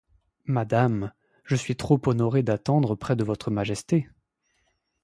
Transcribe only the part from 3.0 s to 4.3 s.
de Votre Majesté.